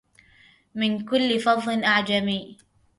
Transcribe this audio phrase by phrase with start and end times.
[0.75, 2.57] من كل فظ أعجمي